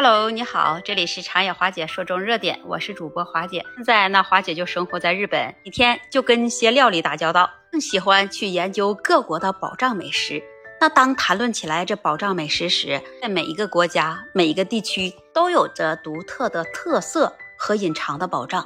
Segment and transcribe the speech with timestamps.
[0.00, 3.64] Hello，你好，这里是长野华姐说中热点，我是主播华姐。
[3.74, 10.40] 现在那华姐就生活在日本，一天就跟些料理打交道，更喜欢去研究各国的宝藏美食。
[10.80, 18.64] 那当谈论起来这宝藏美食时，在每一个国家、每一个地区都有着独特的特色和隐藏的宝藏。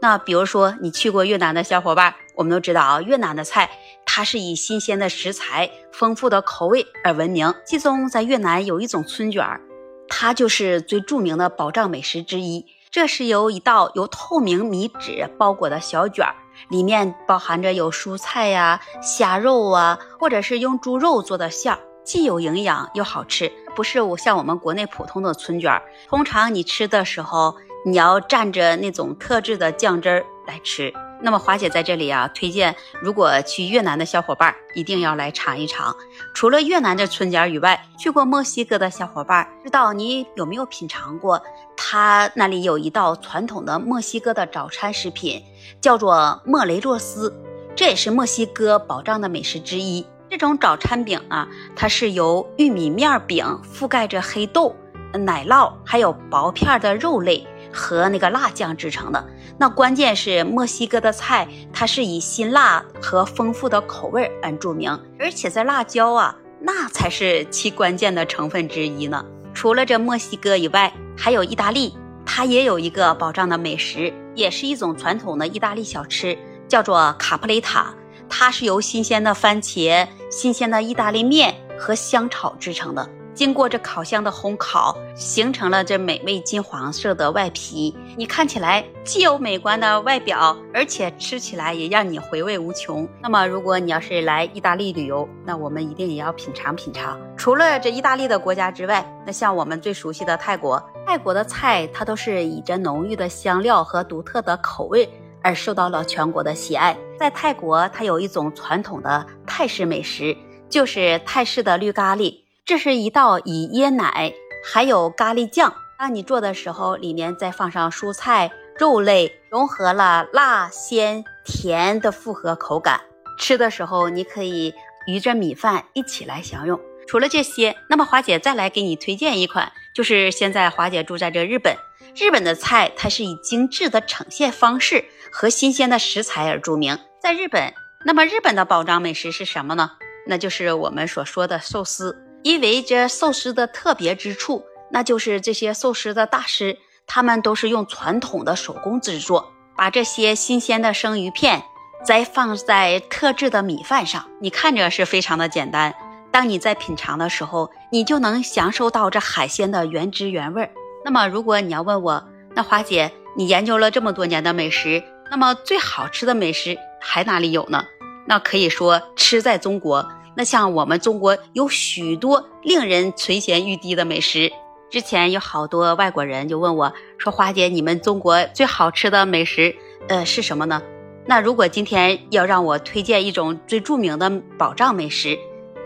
[0.00, 3.68] 那比如说你去过越南的小伙伴，我们都知道啊，越南的菜
[4.06, 7.52] 它是以新鲜的食材、丰富的口味而闻名。
[7.66, 9.60] 其中在越南有一种春卷儿。
[10.08, 12.66] 它就是最著名的宝藏美食之一。
[12.90, 16.34] 这是由一道由透明米纸包裹的小卷儿，
[16.70, 23.52] 里面包含着有蔬菜呀、虾肉啊，或者是用猪肉做的馅儿，既有营养又好吃。
[23.76, 27.54] 不是我像我们国内普通的春卷儿，通常你吃的时候，
[27.84, 30.92] 你要蘸着那种特制的酱汁儿来吃。
[31.20, 35.94] 那么华姐在这里啊，推荐如果去越南的小伙伴一定要来尝一尝。
[36.34, 41.42] 除了越南的春卷以外，去过墨西哥的小伙伴，知道你有没有品尝过？
[41.76, 45.42] 他那里有一道传统的墨西哥的早餐食品，
[45.80, 47.32] 叫做莫雷洛斯，
[47.74, 50.06] 这也是墨西哥宝藏的美食之一。
[50.30, 54.76] 这种早餐饼啊，它是由玉米面饼覆盖着黑豆、
[55.12, 57.46] 奶酪，还有薄片的肉类。
[57.78, 59.24] 和那个辣酱制成的，
[59.56, 69.24] 那关键是墨西哥的菜，它是以辛辣和丰富的口味而著名，而且这辣椒啊，那才是其关键的成分之一呢。
[69.54, 77.94] 除了这墨西哥以外，还有意大利，它也有一个宝藏的美食，也是一种传统的意大利小吃，叫做卡布雷塔，
[78.28, 83.08] 它是由新鲜的番茄、新鲜的意大利面和香草制成的。
[83.38, 87.96] 经过这烤箱的烘烤，形成了这美味金黄色的外皮。
[88.16, 93.08] 你看起来既有美观的外表，而且吃起来也让你回味无穷。
[93.22, 97.16] 那么，如果你要是来意大利旅游，那我们一定也要品尝品尝。
[97.36, 105.08] 除了这意大利的国家之外，那像我们最熟悉的泰国，泰国的菜它都是以这浓郁的香料和独特的口味
[105.44, 106.98] 而受到了全国的喜爱。
[107.16, 110.36] 在泰国，它有一种传统的泰式美食，
[110.68, 112.47] 就是泰式的绿咖喱。
[112.68, 123.00] 这是一道以椰奶还有咖喱酱，当你做的时候，里面再放上蔬菜、肉类，融合了辣、鲜、甜的复合口感。
[123.38, 124.74] 吃的时候，你可以
[125.06, 126.78] 与着米饭一起来享用。
[127.06, 131.74] 除了这些，那么华姐再来给你推荐一款，就是现在华姐住在这日本，
[132.14, 136.98] 日本的菜它是以精致的呈现方式和新鲜的食材而著名。
[137.18, 137.72] 在日本，
[138.04, 139.92] 那么日本的宝藏美食是什么呢？
[140.26, 142.26] 那就是我们所说的寿司。
[142.42, 151.62] 因为这寿司的特别之处，那就是这些寿司的大师，他们都是用传统的手工制作，把这些新鲜的生鱼片
[152.04, 154.24] 再放在特制的米饭上。
[154.40, 155.94] 你看着是非常的简单，
[156.30, 160.70] 当你在品尝的时候，你就能享受到这海鲜的原汁原味。
[161.04, 167.84] 那么，如果你要问我，那华姐，你研究了这么多年的美食，那么最好吃的美食还哪里有呢？
[168.26, 170.08] 那可以说，吃在中国。
[170.38, 174.52] 那像我们中国有许多令人垂涎欲滴的美食，
[174.88, 179.74] 之前有好多外国人就问我说：“花姐，你们中国最好吃的美食，
[180.08, 180.80] 呃，是什么呢？”
[181.26, 185.36] 那如果今天要让我推荐一种最著名的宝藏美食，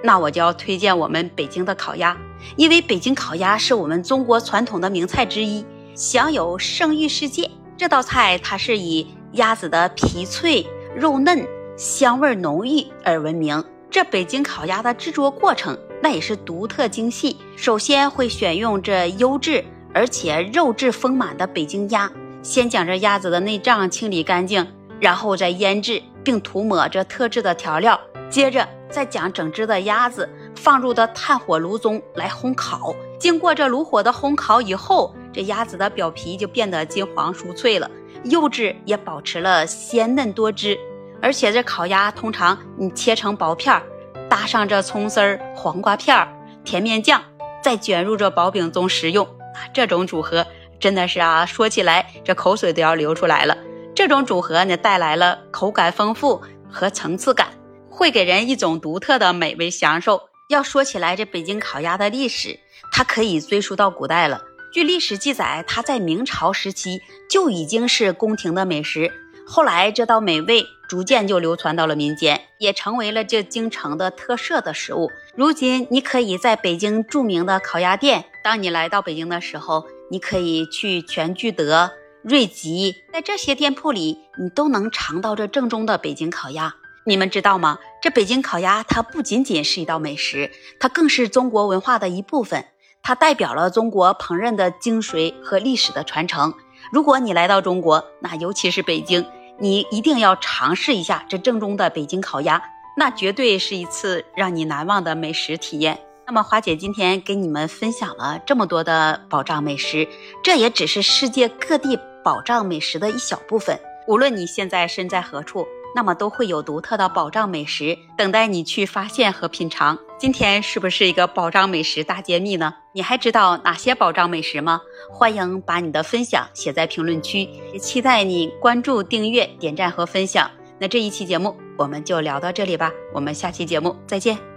[0.04, 2.14] 那我就要推荐我们北京的烤鸭，
[2.56, 5.64] 因为北京烤鸭是我们中国传统的名菜之一，
[5.94, 7.50] 享有盛誉世界。
[7.78, 11.42] 这道菜它是以鸭子的皮脆、肉嫩、
[11.74, 13.64] 香味浓郁而闻名。
[13.92, 17.36] 这北京烤鸭的制作过程，那也是独特精细。
[17.56, 22.10] 首先会选用这优质而且肉质丰满的北京鸭，
[22.42, 24.66] 先将这鸭子的内脏清理干净，
[24.98, 28.00] 然后再腌制，并涂抹这特制的调料。
[28.30, 30.26] 接着再将整只的鸭子
[30.56, 32.96] 放入的炭火炉中来烘烤。
[33.18, 37.90] 经过这炉火的烘烤以后，这鸭子的表皮就变得金黄酥脆了，
[38.24, 40.78] 肉质也保持了鲜嫩多汁。
[41.22, 43.82] 而且这烤鸭通常你切成薄片儿，
[44.28, 46.28] 搭上这葱丝儿、黄瓜片儿、
[46.64, 47.22] 甜面酱，
[47.62, 49.70] 再卷入这薄饼中食用啊！
[49.72, 50.44] 这种组合
[50.80, 53.56] 真的是啊，说起来这口水都要流出来了。
[53.94, 57.48] 这种组合呢，带来了口感丰富和层次感，
[57.88, 60.22] 会给人一种独特的美味享受。
[60.48, 62.58] 要说起来，这北京烤鸭的历史，
[62.90, 64.40] 它可以追溯到古代了。
[64.72, 66.98] 据历史记载，它在明朝时期
[67.30, 69.12] 就已经是宫廷的美食。
[69.46, 75.10] 后来，这道美味逐渐就流传到了民间，也成为了这京城的特色的食物。
[75.34, 81.90] 如今，你可以在北京著名的烤鸭店，当你来到北京的时候，你可以去全聚德、
[82.20, 86.74] 瑞吉，在这些店铺里，你都能尝到这正宗的北京烤鸭。
[87.06, 87.78] 你们知道吗？
[88.02, 92.66] 这北京烤鸭它不仅仅是一道美食，它更是中国文化的一部分。
[93.02, 96.52] 它代表了中国烹饪的精髓和历史的传承。
[96.92, 99.24] 如果你来到中国，那尤其是北京，
[99.58, 102.62] 你一定要尝试一下这正宗的北京烤鸭，
[102.96, 105.98] 那绝对是一次让你难忘的美食体验。
[106.26, 110.08] 那么，华姐今天给你们分享了这么多的宝藏美食，
[110.42, 113.78] 这也只是世界各地宝藏美食的一小部分。
[114.06, 115.66] 无论你现在身在何处。
[115.94, 119.98] 那么都会有独特的保障美食等待你去发现和品尝。
[120.18, 122.74] 今天是不是一个保障美食大揭秘呢？
[122.92, 124.80] 你还知道哪些保障美食吗？
[125.10, 130.50] 欢迎把你的分享写在评论区，也期待你关注、订阅、点赞和分享。
[130.78, 134.51] 那这一期节目我们就聊到这里吧，我们下期节目再见。